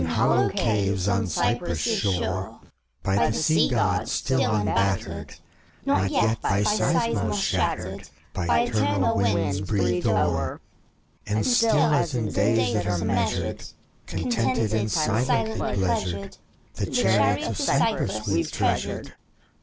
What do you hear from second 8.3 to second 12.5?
By eternal winds breathed o'er, And still, as in